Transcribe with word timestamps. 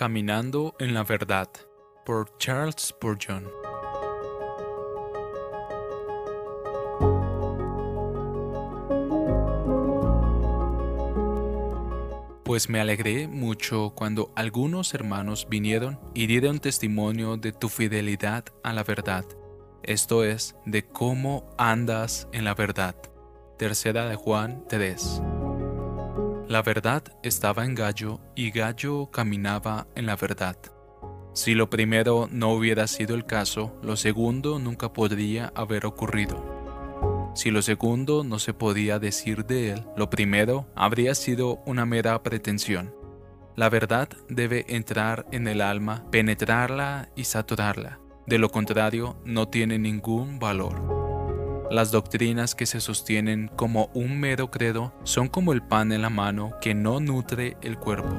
Caminando 0.00 0.74
en 0.78 0.94
la 0.94 1.04
Verdad 1.04 1.50
por 2.06 2.38
Charles 2.38 2.76
Spurgeon. 2.78 3.46
Pues 12.42 12.70
me 12.70 12.80
alegré 12.80 13.28
mucho 13.28 13.92
cuando 13.94 14.32
algunos 14.36 14.94
hermanos 14.94 15.46
vinieron 15.50 16.00
y 16.14 16.26
dieron 16.28 16.60
testimonio 16.60 17.36
de 17.36 17.52
tu 17.52 17.68
fidelidad 17.68 18.46
a 18.64 18.72
la 18.72 18.84
verdad, 18.84 19.26
esto 19.82 20.24
es, 20.24 20.56
de 20.64 20.88
cómo 20.88 21.54
andas 21.58 22.26
en 22.32 22.44
la 22.44 22.54
verdad. 22.54 22.96
Tercera 23.58 24.08
de 24.08 24.16
Juan 24.16 24.64
3. 24.66 25.20
La 26.50 26.62
verdad 26.62 27.04
estaba 27.22 27.64
en 27.64 27.76
Gallo 27.76 28.18
y 28.34 28.50
Gallo 28.50 29.08
caminaba 29.12 29.86
en 29.94 30.06
la 30.06 30.16
verdad. 30.16 30.56
Si 31.32 31.54
lo 31.54 31.70
primero 31.70 32.28
no 32.28 32.50
hubiera 32.50 32.88
sido 32.88 33.14
el 33.14 33.24
caso, 33.24 33.78
lo 33.84 33.96
segundo 33.96 34.58
nunca 34.58 34.92
podría 34.92 35.52
haber 35.54 35.86
ocurrido. 35.86 37.30
Si 37.36 37.52
lo 37.52 37.62
segundo 37.62 38.24
no 38.24 38.40
se 38.40 38.52
podía 38.52 38.98
decir 38.98 39.46
de 39.46 39.70
él, 39.70 39.86
lo 39.96 40.10
primero 40.10 40.66
habría 40.74 41.14
sido 41.14 41.60
una 41.66 41.86
mera 41.86 42.20
pretensión. 42.24 42.92
La 43.54 43.68
verdad 43.68 44.08
debe 44.28 44.64
entrar 44.74 45.26
en 45.30 45.46
el 45.46 45.60
alma, 45.60 46.10
penetrarla 46.10 47.10
y 47.14 47.24
saturarla. 47.24 48.00
De 48.26 48.38
lo 48.38 48.50
contrario, 48.50 49.20
no 49.24 49.46
tiene 49.46 49.78
ningún 49.78 50.40
valor. 50.40 50.99
Las 51.70 51.92
doctrinas 51.92 52.56
que 52.56 52.66
se 52.66 52.80
sostienen 52.80 53.46
como 53.54 53.90
un 53.94 54.18
mero 54.18 54.50
credo 54.50 54.92
son 55.04 55.28
como 55.28 55.52
el 55.52 55.62
pan 55.62 55.92
en 55.92 56.02
la 56.02 56.10
mano 56.10 56.54
que 56.60 56.74
no 56.74 56.98
nutre 56.98 57.56
el 57.62 57.78
cuerpo. 57.78 58.12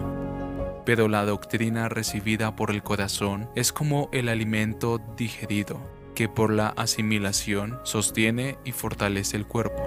Pero 0.86 1.10
la 1.10 1.26
doctrina 1.26 1.90
recibida 1.90 2.56
por 2.56 2.72
el 2.72 2.82
corazón 2.82 3.50
es 3.54 3.74
como 3.74 4.08
el 4.14 4.30
alimento 4.30 5.02
digerido, 5.18 5.82
que 6.16 6.30
por 6.30 6.54
la 6.54 6.70
asimilación 6.70 7.78
sostiene 7.84 8.58
y 8.64 8.72
fortalece 8.72 9.36
el 9.36 9.46
cuerpo. 9.46 9.84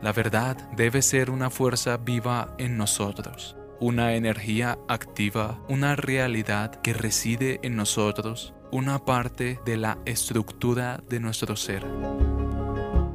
La 0.00 0.12
verdad 0.12 0.56
debe 0.76 1.02
ser 1.02 1.30
una 1.30 1.50
fuerza 1.50 1.96
viva 1.96 2.54
en 2.58 2.76
nosotros, 2.76 3.56
una 3.80 4.14
energía 4.14 4.78
activa, 4.88 5.60
una 5.68 5.96
realidad 5.96 6.80
que 6.80 6.92
reside 6.92 7.58
en 7.64 7.74
nosotros, 7.74 8.54
una 8.70 9.04
parte 9.04 9.58
de 9.66 9.76
la 9.78 9.98
estructura 10.06 11.02
de 11.08 11.18
nuestro 11.18 11.56
ser. 11.56 11.84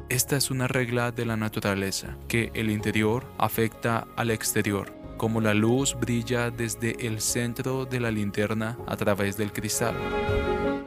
Esta 0.09 0.37
es 0.37 0.51
una 0.51 0.69
regla 0.69 1.11
de 1.11 1.25
la 1.25 1.35
naturaleza, 1.35 2.15
que 2.29 2.49
el 2.53 2.69
interior 2.69 3.25
afecta 3.37 4.07
al 4.15 4.31
exterior, 4.31 4.93
como 5.17 5.41
la 5.41 5.53
luz 5.53 5.97
brilla 5.99 6.49
desde 6.49 7.05
el 7.05 7.19
centro 7.19 7.83
de 7.83 7.99
la 7.99 8.09
linterna 8.09 8.77
a 8.87 8.95
través 8.95 9.35
del 9.35 9.51
cristal. 9.51 9.95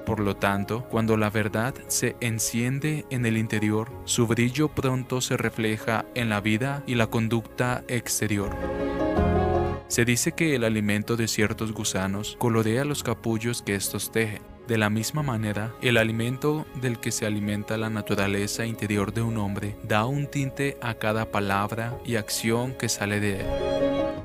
Por 0.06 0.20
lo 0.20 0.36
tanto, 0.36 0.84
cuando 0.88 1.18
la 1.18 1.28
verdad 1.28 1.74
se 1.88 2.16
enciende 2.20 3.04
en 3.10 3.26
el 3.26 3.36
interior, 3.36 3.92
su 4.06 4.26
brillo 4.26 4.68
pronto 4.68 5.20
se 5.20 5.36
refleja 5.36 6.06
en 6.14 6.30
la 6.30 6.40
vida 6.40 6.82
y 6.86 6.94
la 6.94 7.08
conducta 7.08 7.84
exterior. 7.88 8.56
Se 9.88 10.06
dice 10.06 10.32
que 10.32 10.54
el 10.54 10.64
alimento 10.64 11.16
de 11.16 11.28
ciertos 11.28 11.72
gusanos 11.72 12.36
colorea 12.38 12.86
los 12.86 13.02
capullos 13.02 13.60
que 13.60 13.74
estos 13.74 14.10
tejen 14.12 14.40
de 14.70 14.78
la 14.78 14.88
misma 14.88 15.24
manera, 15.24 15.74
el 15.82 15.96
alimento 15.96 16.64
del 16.80 17.00
que 17.00 17.10
se 17.10 17.26
alimenta 17.26 17.76
la 17.76 17.90
naturaleza 17.90 18.64
interior 18.64 19.12
de 19.12 19.20
un 19.20 19.36
hombre 19.36 19.74
da 19.82 20.06
un 20.06 20.28
tinte 20.28 20.78
a 20.80 20.94
cada 20.94 21.32
palabra 21.32 21.98
y 22.04 22.14
acción 22.14 22.74
que 22.74 22.88
sale 22.88 23.18
de 23.18 23.40
él. 23.40 23.46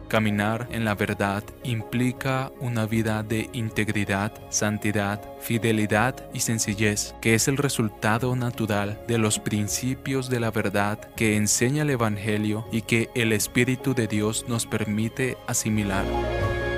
Caminar 0.07 0.67
en 0.69 0.85
la 0.85 0.93
verdad 0.93 1.43
implica 1.63 2.51
una 2.59 2.85
vida 2.85 3.23
de 3.23 3.49
integridad, 3.53 4.33
santidad, 4.51 5.19
fidelidad 5.41 6.29
y 6.31 6.41
sencillez, 6.41 7.15
que 7.21 7.33
es 7.33 7.47
el 7.47 7.57
resultado 7.57 8.35
natural 8.35 9.01
de 9.07 9.17
los 9.17 9.39
principios 9.39 10.29
de 10.29 10.41
la 10.41 10.51
verdad 10.51 10.99
que 11.15 11.37
enseña 11.37 11.81
el 11.81 11.89
Evangelio 11.89 12.67
y 12.71 12.83
que 12.83 13.09
el 13.15 13.33
Espíritu 13.33 13.95
de 13.95 14.05
Dios 14.05 14.45
nos 14.47 14.67
permite 14.67 15.37
asimilar. 15.47 16.05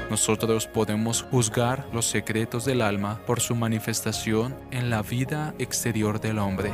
Nosotros 0.09 0.68
podemos 0.68 1.23
juzgar 1.23 1.85
los 1.91 2.06
secretos 2.06 2.63
del 2.63 2.81
alma 2.81 3.19
por 3.25 3.41
su 3.41 3.56
manifestación 3.56 4.56
en 4.72 4.90
la 4.90 5.01
vida 5.01 5.53
exterior 5.59 6.22
del 6.22 6.40
hombre. 6.40 6.72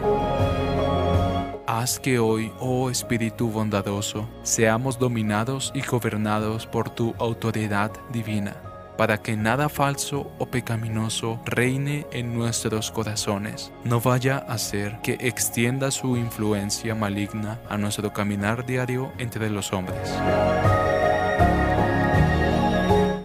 Haz 1.65 1.99
que 1.99 2.19
hoy, 2.19 2.51
oh 2.59 2.91
Espíritu 2.91 3.49
bondadoso, 3.49 4.29
seamos 4.43 4.99
dominados 4.99 5.71
y 5.73 5.81
gobernados 5.81 6.67
por 6.67 6.91
tu 6.91 7.15
autoridad 7.17 7.91
divina, 8.11 8.55
para 8.97 9.17
que 9.17 9.35
nada 9.35 9.67
falso 9.67 10.31
o 10.37 10.45
pecaminoso 10.45 11.39
reine 11.45 12.05
en 12.11 12.37
nuestros 12.37 12.91
corazones. 12.91 13.71
No 13.83 13.99
vaya 13.99 14.37
a 14.37 14.59
ser 14.59 14.99
que 15.01 15.17
extienda 15.21 15.89
su 15.89 16.17
influencia 16.17 16.93
maligna 16.93 17.59
a 17.67 17.77
nuestro 17.77 18.13
caminar 18.13 18.67
diario 18.67 19.11
entre 19.17 19.49
los 19.49 19.73
hombres 19.73 20.13